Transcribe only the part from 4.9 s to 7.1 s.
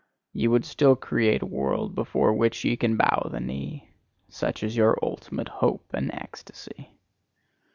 ultimate hope and ecstasy.